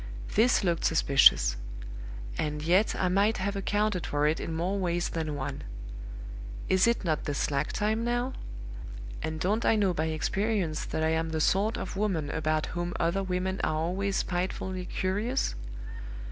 [0.33, 1.57] This looked suspicious;
[2.35, 5.61] and yet I might have accounted for it in more ways than one.
[6.67, 8.33] Is it not the slack time now?
[9.21, 12.93] and don't I know by experience that I am the sort of woman about whom
[12.99, 15.53] other women are always spitefully curious?